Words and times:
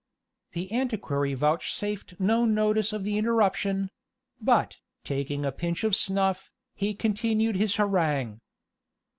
The 0.53 0.71
antiquary 0.73 1.35
vouchsafed 1.35 2.19
no 2.19 2.43
notice 2.43 2.91
of 2.91 3.03
the 3.03 3.19
interruption; 3.19 3.91
but, 4.41 4.79
taking 5.03 5.45
a 5.45 5.51
pinch 5.51 5.83
of 5.83 5.95
snuff, 5.95 6.49
continued 6.97 7.55
his 7.55 7.75
harangue. 7.75 8.41